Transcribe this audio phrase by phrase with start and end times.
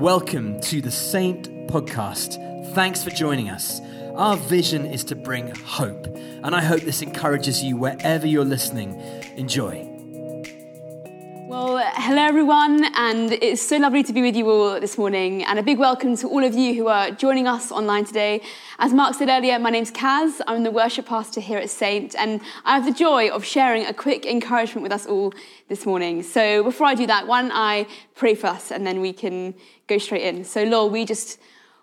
[0.00, 2.74] Welcome to the Saint Podcast.
[2.74, 3.80] Thanks for joining us.
[4.14, 9.00] Our vision is to bring hope, and I hope this encourages you wherever you're listening.
[9.38, 9.95] Enjoy.
[12.06, 15.42] Hello everyone, and it's so lovely to be with you all this morning.
[15.42, 18.42] And a big welcome to all of you who are joining us online today.
[18.78, 20.40] As Mark said earlier, my name's Kaz.
[20.46, 23.92] I'm the worship pastor here at Saint, and I have the joy of sharing a
[23.92, 25.34] quick encouragement with us all
[25.68, 26.22] this morning.
[26.22, 29.52] So before I do that, why don't I pray for us, and then we can
[29.88, 30.44] go straight in.
[30.44, 31.40] So, Lord, we just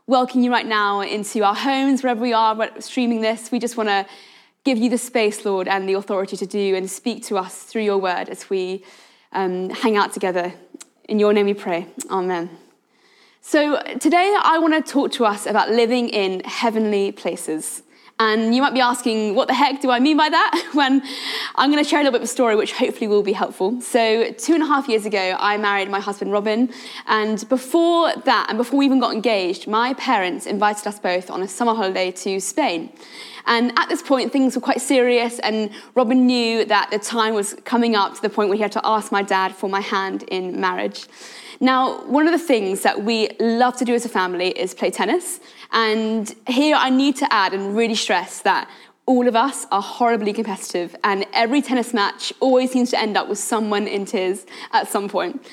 [0.07, 3.51] welcome you right now into our homes, wherever we are streaming this.
[3.51, 4.05] We just want to
[4.63, 7.83] give you the space, Lord, and the authority to do and speak to us through
[7.83, 8.85] your word as we
[9.33, 10.53] um, hang out together.
[11.09, 11.87] In your name we pray.
[12.09, 12.49] Amen.
[13.41, 17.83] So, today I want to talk to us about living in heavenly places.
[18.19, 20.69] And you might be asking, what the heck do I mean by that?
[20.73, 21.01] when
[21.55, 23.81] I'm going to share a little bit of a story which hopefully will be helpful.
[23.81, 26.71] So, two and a half years ago, I married my husband Robin.
[27.07, 31.41] And before that, and before we even got engaged, my parents invited us both on
[31.41, 32.93] a summer holiday to Spain.
[33.45, 37.55] And at this point, things were quite serious, and Robin knew that the time was
[37.65, 40.23] coming up to the point where he had to ask my dad for my hand
[40.23, 41.07] in marriage.
[41.59, 44.91] Now, one of the things that we love to do as a family is play
[44.91, 45.39] tennis.
[45.71, 48.69] And here I need to add and really stress that
[49.05, 53.27] all of us are horribly competitive, and every tennis match always seems to end up
[53.27, 55.45] with someone in tears at some point.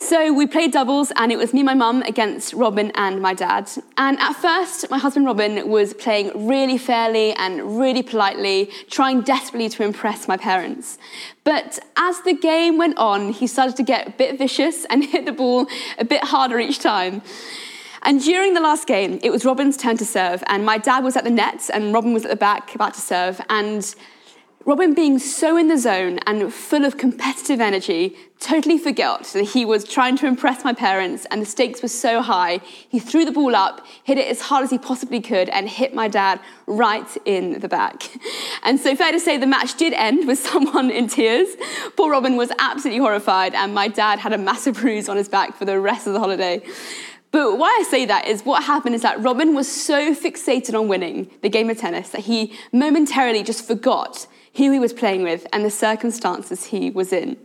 [0.00, 3.68] So we played doubles, and it was me my mum against Robin and my dad.
[3.96, 9.68] And at first, my husband Robin was playing really fairly and really politely, trying desperately
[9.70, 10.98] to impress my parents.
[11.42, 15.26] But as the game went on, he started to get a bit vicious and hit
[15.26, 15.66] the ball
[15.98, 17.20] a bit harder each time.
[18.02, 21.16] And during the last game, it was Robin's turn to serve, and my dad was
[21.16, 23.40] at the net, and Robin was at the back about to serve.
[23.50, 23.94] And
[24.68, 29.64] Robin, being so in the zone and full of competitive energy, totally forgot that he
[29.64, 32.60] was trying to impress my parents and the stakes were so high.
[32.86, 35.94] He threw the ball up, hit it as hard as he possibly could, and hit
[35.94, 38.10] my dad right in the back.
[38.62, 41.48] And so, fair to say, the match did end with someone in tears.
[41.96, 45.56] Poor Robin was absolutely horrified, and my dad had a massive bruise on his back
[45.56, 46.60] for the rest of the holiday.
[47.30, 50.88] But why I say that is what happened is that Robin was so fixated on
[50.88, 54.26] winning the game of tennis that he momentarily just forgot
[54.58, 57.36] who he was playing with, and the circumstances he was in.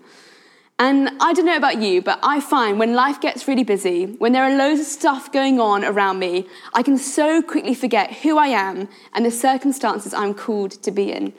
[0.79, 4.31] And I don't know about you, but I find when life gets really busy, when
[4.33, 8.37] there are loads of stuff going on around me, I can so quickly forget who
[8.37, 11.33] I am and the circumstances I'm called to be in.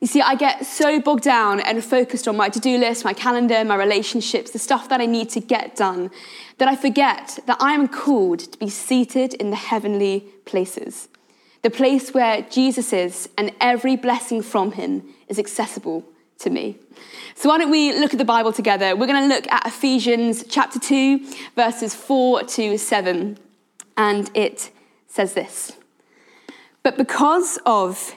[0.00, 3.12] You see, I get so bogged down and focused on my to do list, my
[3.12, 6.10] calendar, my relationships, the stuff that I need to get done,
[6.58, 11.08] that I forget that I am called to be seated in the heavenly places
[11.62, 16.04] the place where Jesus is and every blessing from him is accessible
[16.40, 16.76] to me.
[17.34, 18.94] So, why don't we look at the Bible together?
[18.96, 21.24] We're going to look at Ephesians chapter 2,
[21.54, 23.38] verses 4 to 7.
[23.96, 24.70] And it
[25.06, 25.72] says this
[26.82, 28.16] But because of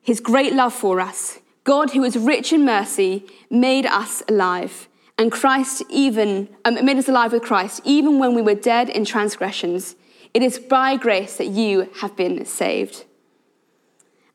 [0.00, 4.88] his great love for us, God, who is rich in mercy, made us alive.
[5.16, 9.04] And Christ even um, made us alive with Christ, even when we were dead in
[9.04, 9.96] transgressions.
[10.34, 13.04] It is by grace that you have been saved.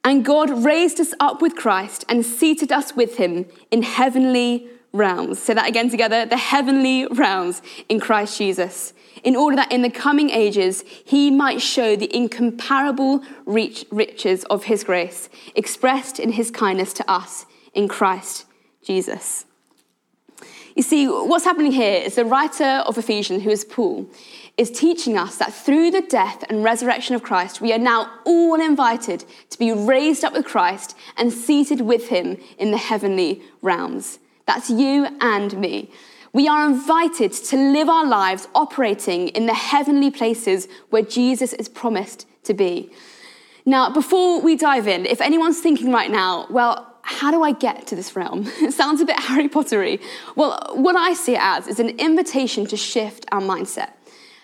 [0.04, 5.40] And God raised us up with Christ and seated us with him in heavenly realms.
[5.40, 8.94] Say that again together the heavenly realms in Christ Jesus,
[9.24, 14.86] in order that in the coming ages he might show the incomparable riches of his
[14.86, 18.46] grace, expressed in his kindness to us in Christ
[18.82, 19.46] Jesus.
[20.76, 24.10] You see, what's happening here is the writer of Ephesians, who is Paul,
[24.58, 28.60] is teaching us that through the death and resurrection of Christ, we are now all
[28.60, 34.20] invited to be raised up with Christ and seated with him in the heavenly realms.
[34.46, 35.90] That's you and me.
[36.34, 41.68] We are invited to live our lives operating in the heavenly places where Jesus is
[41.68, 42.92] promised to be.
[43.66, 46.89] Now, before we dive in, if anyone's thinking right now, well,
[47.20, 48.50] how do I get to this realm?
[48.68, 50.00] It sounds a bit Harry Pottery.
[50.36, 53.92] Well, what I see it as is an invitation to shift our mindset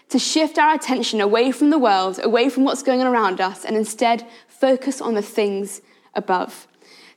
[0.09, 3.65] to shift our attention away from the world, away from what's going on around us,
[3.65, 5.81] and instead focus on the things
[6.13, 6.67] above.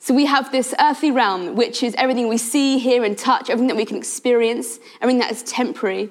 [0.00, 3.68] So we have this earthly realm, which is everything we see, hear, and touch, everything
[3.68, 6.10] that we can experience, everything that is temporary.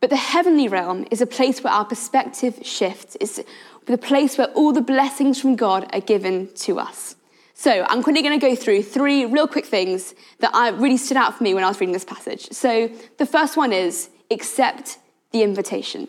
[0.00, 3.16] But the heavenly realm is a place where our perspective shifts.
[3.20, 3.40] It's
[3.86, 7.16] the place where all the blessings from God are given to us.
[7.56, 11.38] So I'm quickly going to go through three real quick things that really stood out
[11.38, 12.50] for me when I was reading this passage.
[12.50, 14.98] So the first one is accept
[15.30, 16.08] the invitation.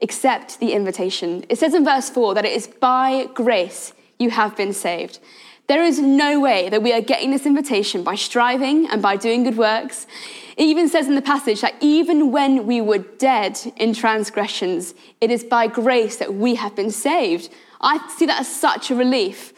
[0.00, 1.44] Accept the invitation.
[1.48, 5.18] It says in verse 4 that it is by grace you have been saved.
[5.66, 9.44] There is no way that we are getting this invitation by striving and by doing
[9.44, 10.06] good works.
[10.56, 15.30] It even says in the passage that even when we were dead in transgressions, it
[15.30, 17.50] is by grace that we have been saved.
[17.80, 19.52] I see that as such a relief.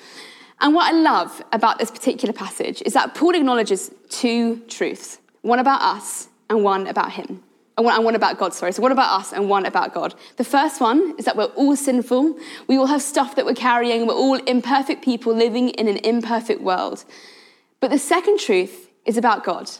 [0.62, 5.58] And what I love about this particular passage is that Paul acknowledges two truths one
[5.58, 7.42] about us and one about him
[7.76, 8.72] and one about God, sorry.
[8.72, 10.14] So one about us and one about God.
[10.36, 12.38] The first one is that we're all sinful.
[12.68, 14.06] We all have stuff that we're carrying.
[14.06, 17.04] We're all imperfect people living in an imperfect world.
[17.80, 19.70] But the second truth is about God.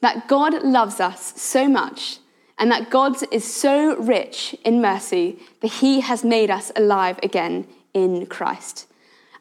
[0.00, 2.18] That God loves us so much
[2.58, 7.66] and that God is so rich in mercy that he has made us alive again
[7.92, 8.85] in Christ.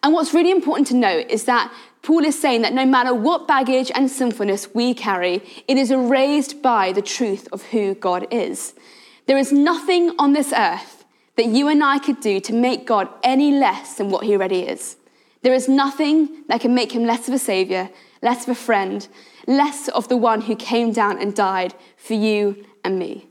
[0.05, 1.73] And what's really important to note is that
[2.03, 6.61] Paul is saying that no matter what baggage and sinfulness we carry, it is erased
[6.61, 8.75] by the truth of who God is.
[9.25, 11.05] There is nothing on this earth
[11.37, 14.59] that you and I could do to make God any less than what he already
[14.59, 14.97] is.
[15.41, 17.89] There is nothing that can make him less of a savior,
[18.21, 19.07] less of a friend,
[19.47, 23.27] less of the one who came down and died for you and me.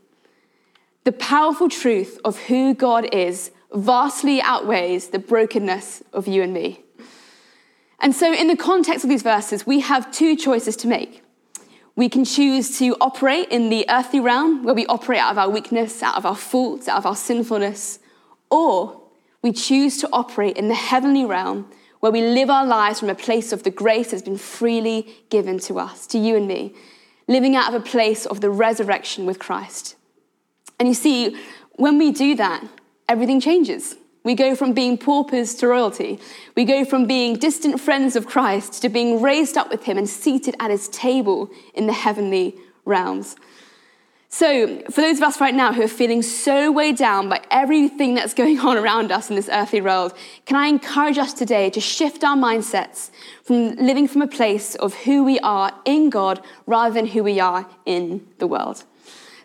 [1.05, 6.85] The powerful truth of who God is vastly outweighs the brokenness of you and me.
[8.01, 11.23] And so, in the context of these verses, we have two choices to make.
[11.97, 15.49] We can choose to operate in the earthly realm, where we operate out of our
[15.49, 18.01] weakness, out of our faults, out of our sinfulness,
[18.51, 19.01] or
[19.43, 23.15] we choose to operate in the heavenly realm, where we live our lives from a
[23.15, 26.75] place of the grace that's been freely given to us, to you and me,
[27.29, 29.97] living out of a place of the resurrection with Christ.
[30.79, 31.37] And you see,
[31.77, 32.63] when we do that,
[33.09, 33.97] everything changes.
[34.25, 36.19] We go from being paupers to royalty.
[36.57, 40.09] We go from being distant friends of Christ to being raised up with him and
[40.09, 42.57] seated at his table in the heavenly
[42.87, 43.37] realms.
[44.31, 48.15] So, for those of us right now who are feeling so weighed down by everything
[48.15, 50.13] that's going on around us in this earthly world,
[50.45, 53.11] can I encourage us today to shift our mindsets
[53.45, 57.39] from living from a place of who we are in God rather than who we
[57.39, 58.79] are in the world?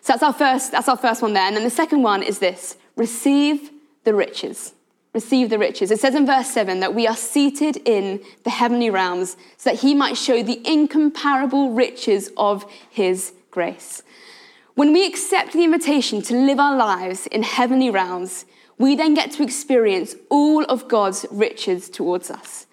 [0.00, 1.46] So that's our first, that's our first one there.
[1.46, 3.70] And then the second one is this receive
[4.04, 4.74] the riches.
[5.14, 5.90] Receive the riches.
[5.90, 9.80] It says in verse 7 that we are seated in the heavenly realms so that
[9.80, 14.02] he might show the incomparable riches of his grace.
[14.74, 18.44] When we accept the invitation to live our lives in heavenly realms,
[18.76, 22.66] we then get to experience all of God's riches towards us.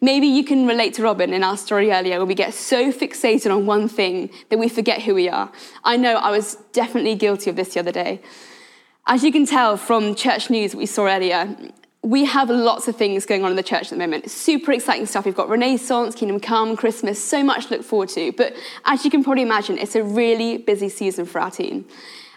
[0.00, 3.54] Maybe you can relate to Robin in our story earlier, where we get so fixated
[3.54, 5.52] on one thing that we forget who we are.
[5.84, 8.22] I know I was definitely guilty of this the other day.
[9.06, 11.54] As you can tell from church news we saw earlier,
[12.00, 14.30] we have lots of things going on in the church at the moment.
[14.30, 15.26] Super exciting stuff.
[15.26, 18.32] We've got Renaissance, Kingdom Come, Christmas, so much to look forward to.
[18.32, 18.54] But
[18.86, 21.84] as you can probably imagine, it's a really busy season for our team.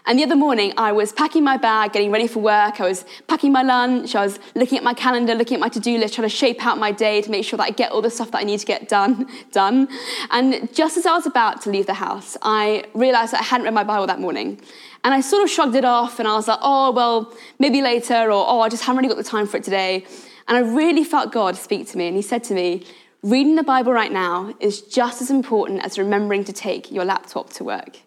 [0.08, 2.80] And the other morning, I was packing my bag, getting ready for work.
[2.80, 4.14] I was packing my lunch.
[4.14, 6.78] I was looking at my calendar, looking at my to-do list, trying to shape out
[6.78, 8.64] my day to make sure that I get all the stuff that I need to
[8.64, 9.86] get done, done.
[10.30, 13.66] And just as I was about to leave the house, I realized that I hadn't
[13.66, 14.58] read my Bible that morning.
[15.04, 18.32] And I sort of shrugged it off and I was like, oh, well, maybe later,
[18.32, 20.06] or oh, I just haven't really got the time for it today.
[20.48, 22.06] And I really felt God speak to me.
[22.06, 22.86] And He said to me,
[23.22, 27.52] reading the Bible right now is just as important as remembering to take your laptop
[27.54, 27.98] to work.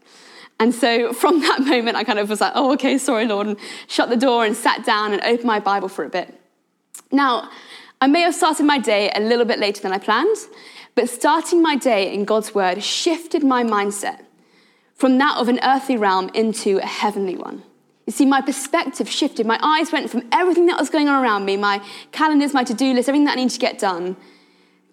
[0.61, 3.57] And so from that moment, I kind of was like, oh, okay, sorry, Lord, and
[3.87, 6.39] shut the door and sat down and opened my Bible for a bit.
[7.11, 7.49] Now,
[7.99, 10.37] I may have started my day a little bit later than I planned,
[10.93, 14.21] but starting my day in God's Word shifted my mindset
[14.93, 17.63] from that of an earthly realm into a heavenly one.
[18.05, 19.47] You see, my perspective shifted.
[19.47, 22.73] My eyes went from everything that was going on around me, my calendars, my to
[22.75, 24.15] do list, everything that I need to get done,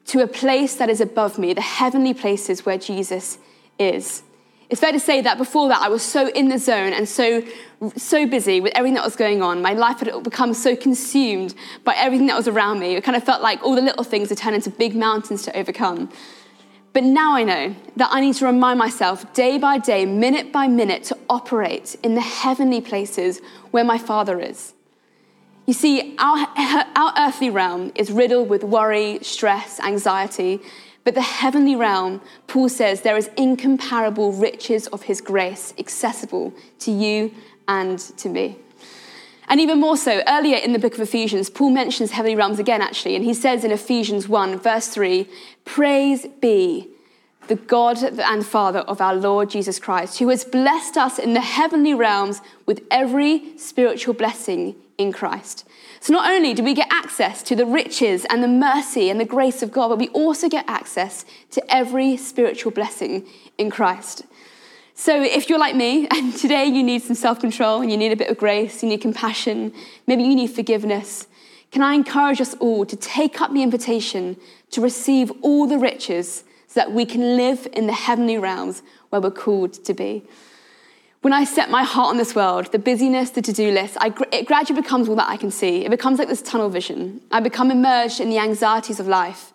[0.07, 3.37] to a place that is above me, the heavenly places where Jesus
[3.79, 4.23] is.
[4.71, 7.43] It's fair to say that before that, I was so in the zone and so,
[7.97, 9.63] so busy with everything that was going on.
[9.63, 12.95] My life had become so consumed by everything that was around me.
[12.95, 15.57] It kind of felt like all the little things had turned into big mountains to
[15.57, 16.11] overcome.
[16.93, 20.69] But now I know that I need to remind myself day by day, minute by
[20.69, 24.75] minute, to operate in the heavenly places where my Father is.
[25.67, 26.47] You see, our,
[26.97, 30.61] our earthly realm is riddled with worry, stress, anxiety,
[31.09, 36.91] but the heavenly realm, Paul says, there is incomparable riches of his grace accessible to
[36.91, 37.33] you
[37.67, 38.59] and to me.
[39.49, 42.83] And even more so, earlier in the book of Ephesians, Paul mentions heavenly realms again,
[42.83, 45.27] actually, and he says in Ephesians 1, verse 3
[45.65, 46.91] Praise be
[47.47, 51.41] the God and Father of our Lord Jesus Christ, who has blessed us in the
[51.41, 55.65] heavenly realms with every spiritual blessing in Christ.
[56.01, 59.25] So, not only do we get access to the riches and the mercy and the
[59.25, 63.27] grace of God, but we also get access to every spiritual blessing
[63.57, 64.25] in Christ.
[64.95, 68.13] So, if you're like me and today you need some self control and you need
[68.13, 69.73] a bit of grace, you need compassion,
[70.07, 71.27] maybe you need forgiveness,
[71.71, 74.37] can I encourage us all to take up the invitation
[74.71, 79.21] to receive all the riches so that we can live in the heavenly realms where
[79.21, 80.25] we're called to be?
[81.21, 84.13] When I set my heart on this world, the busyness, the to do list, I,
[84.31, 85.85] it gradually becomes all that I can see.
[85.85, 87.21] It becomes like this tunnel vision.
[87.33, 89.53] I become immersed in the anxieties of life.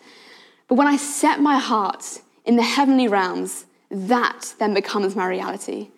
[0.67, 5.89] But when I set my heart in the heavenly realms, that then becomes my reality.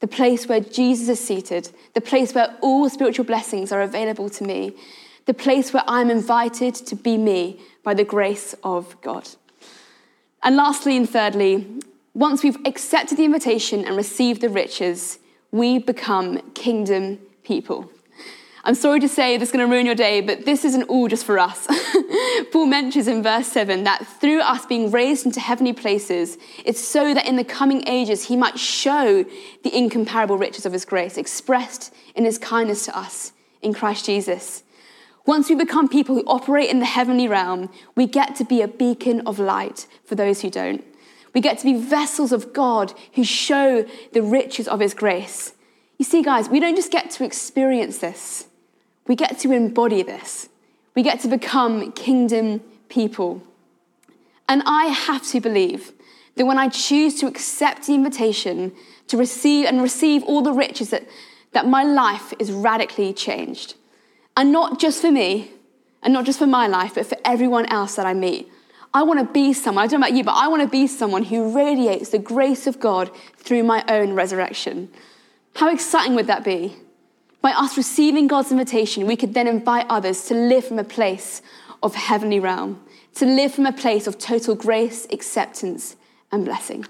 [0.00, 4.42] The place where Jesus is seated, the place where all spiritual blessings are available to
[4.42, 4.72] me,
[5.26, 9.28] the place where I'm invited to be me by the grace of God.
[10.42, 11.66] And lastly and thirdly,
[12.14, 15.18] once we've accepted the invitation and received the riches,
[15.50, 17.90] we become kingdom people.
[18.64, 21.08] I'm sorry to say this is going to ruin your day, but this isn't all
[21.08, 21.66] just for us.
[22.52, 27.12] Paul mentions in verse 7 that through us being raised into heavenly places, it's so
[27.12, 29.24] that in the coming ages he might show
[29.64, 34.62] the incomparable riches of his grace expressed in his kindness to us in Christ Jesus.
[35.26, 38.68] Once we become people who operate in the heavenly realm, we get to be a
[38.68, 40.84] beacon of light for those who don't.
[41.34, 45.54] We get to be vessels of God who show the riches of his grace.
[45.98, 48.46] You see, guys, we don't just get to experience this,
[49.06, 50.48] we get to embody this.
[50.94, 53.42] We get to become kingdom people.
[54.48, 55.92] And I have to believe
[56.36, 58.72] that when I choose to accept the invitation
[59.08, 61.06] to receive and receive all the riches, that,
[61.52, 63.74] that my life is radically changed.
[64.36, 65.50] And not just for me,
[66.02, 68.50] and not just for my life, but for everyone else that I meet.
[68.94, 70.86] I want to be someone, I don't know about you, but I want to be
[70.86, 74.90] someone who radiates the grace of God through my own resurrection.
[75.56, 76.76] How exciting would that be?
[77.40, 81.40] By us receiving God's invitation, we could then invite others to live from a place
[81.82, 82.82] of heavenly realm,
[83.14, 85.96] to live from a place of total grace, acceptance,
[86.30, 86.86] and blessing.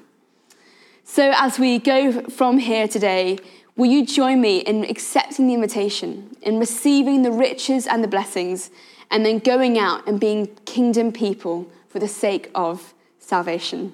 [1.04, 3.38] So, as we go from here today,
[3.76, 8.71] will you join me in accepting the invitation, in receiving the riches and the blessings,
[9.11, 13.92] and then going out and being kingdom people for the sake of salvation?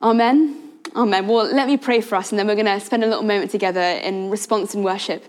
[0.00, 0.70] Amen.
[0.94, 1.26] Amen.
[1.26, 3.50] Well, let me pray for us, and then we're going to spend a little moment
[3.50, 5.24] together in response and worship.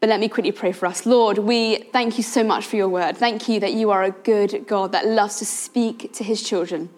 [0.00, 1.04] But let me quickly pray for us.
[1.04, 3.18] Lord, we thank you so much for your word.
[3.18, 6.88] Thank you that you are a good God that loves to speak to his children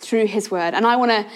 [0.00, 0.74] through his word.
[0.74, 1.26] And I want to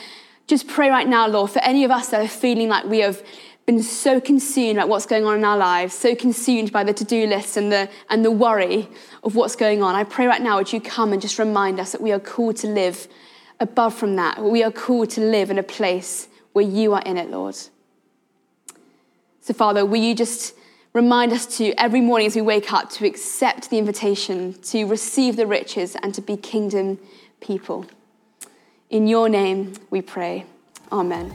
[0.48, 3.22] just pray right now, Lord, for any of us that are feeling like we have
[3.66, 7.26] been so consumed by what's going on in our lives, so consumed by the to-do
[7.26, 8.88] list and the and the worry
[9.22, 9.94] of what's going on.
[9.94, 12.56] I pray right now, would you come and just remind us that we are called
[12.56, 13.06] to live
[13.60, 14.42] above from that.
[14.42, 17.56] We are called to live in a place where you are in it, Lord.
[19.40, 20.54] So, Father, will you just
[20.92, 25.36] remind us to every morning as we wake up to accept the invitation to receive
[25.36, 26.98] the riches and to be kingdom
[27.40, 27.86] people.
[28.90, 30.44] In your name we pray.
[30.90, 31.34] Amen.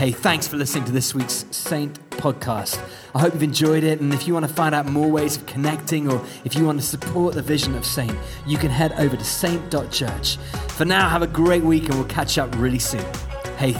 [0.00, 2.82] Hey, thanks for listening to this week's Saint podcast.
[3.14, 4.00] I hope you've enjoyed it.
[4.00, 6.80] And if you want to find out more ways of connecting or if you want
[6.80, 8.16] to support the vision of Saint,
[8.46, 10.38] you can head over to saint.church.
[10.68, 13.04] For now, have a great week and we'll catch up really soon.
[13.58, 13.74] Hey,